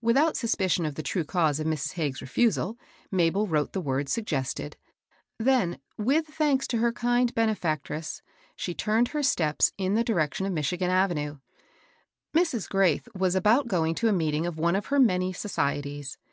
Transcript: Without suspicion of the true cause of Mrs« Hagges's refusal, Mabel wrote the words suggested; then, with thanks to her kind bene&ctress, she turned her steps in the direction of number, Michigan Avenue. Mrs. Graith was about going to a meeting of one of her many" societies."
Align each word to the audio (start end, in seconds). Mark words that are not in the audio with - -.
Without 0.00 0.36
suspicion 0.36 0.84
of 0.84 0.96
the 0.96 1.02
true 1.04 1.22
cause 1.22 1.60
of 1.60 1.66
Mrs« 1.68 1.92
Hagges's 1.92 2.22
refusal, 2.22 2.76
Mabel 3.12 3.46
wrote 3.46 3.72
the 3.72 3.80
words 3.80 4.10
suggested; 4.12 4.76
then, 5.38 5.78
with 5.96 6.26
thanks 6.26 6.66
to 6.66 6.78
her 6.78 6.90
kind 6.92 7.32
bene&ctress, 7.36 8.20
she 8.56 8.74
turned 8.74 9.06
her 9.14 9.22
steps 9.22 9.72
in 9.78 9.94
the 9.94 10.02
direction 10.02 10.44
of 10.44 10.50
number, 10.50 10.56
Michigan 10.58 10.90
Avenue. 10.90 11.38
Mrs. 12.34 12.68
Graith 12.68 13.06
was 13.14 13.36
about 13.36 13.68
going 13.68 13.94
to 13.94 14.08
a 14.08 14.12
meeting 14.12 14.44
of 14.44 14.58
one 14.58 14.74
of 14.74 14.86
her 14.86 14.98
many" 14.98 15.32
societies." 15.32 16.18